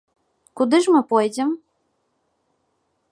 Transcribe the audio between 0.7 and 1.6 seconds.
ж мы пойдзем?